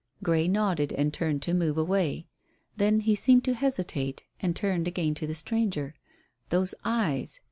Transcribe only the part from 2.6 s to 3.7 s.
Then he seemed to